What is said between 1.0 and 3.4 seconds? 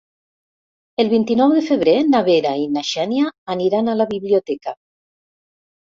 El vint-i-nou de febrer na Vera i na Xènia